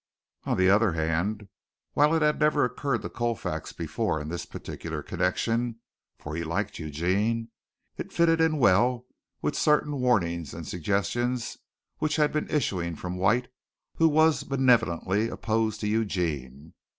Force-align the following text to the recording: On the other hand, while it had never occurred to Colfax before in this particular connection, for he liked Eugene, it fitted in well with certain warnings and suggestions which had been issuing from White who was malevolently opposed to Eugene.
On 0.45 0.57
the 0.57 0.67
other 0.67 0.93
hand, 0.93 1.47
while 1.93 2.15
it 2.15 2.23
had 2.23 2.39
never 2.39 2.65
occurred 2.65 3.03
to 3.03 3.09
Colfax 3.11 3.71
before 3.71 4.19
in 4.19 4.29
this 4.29 4.47
particular 4.47 5.03
connection, 5.03 5.79
for 6.17 6.35
he 6.35 6.43
liked 6.43 6.79
Eugene, 6.79 7.49
it 7.97 8.11
fitted 8.11 8.41
in 8.41 8.57
well 8.57 9.05
with 9.43 9.55
certain 9.55 9.99
warnings 10.01 10.55
and 10.55 10.67
suggestions 10.67 11.59
which 11.99 12.15
had 12.15 12.31
been 12.33 12.49
issuing 12.49 12.95
from 12.95 13.15
White 13.17 13.49
who 13.97 14.07
was 14.09 14.49
malevolently 14.49 15.29
opposed 15.29 15.79
to 15.81 15.87
Eugene. 15.87 16.73